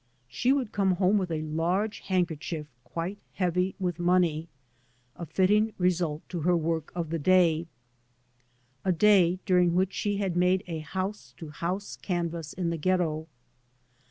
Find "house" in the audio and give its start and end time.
10.79-11.35, 11.51-11.97